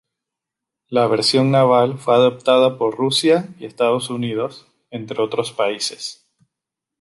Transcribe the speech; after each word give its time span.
La 0.87 1.05
versión 1.05 1.51
naval 1.51 1.99
fue 1.99 2.15
adoptada 2.15 2.79
por 2.79 2.95
Rusia 2.97 3.49
y 3.59 3.65
Estados 3.67 4.09
Unidos, 4.09 4.65
entre 4.89 5.21
otros 5.21 5.51
países. 5.51 6.27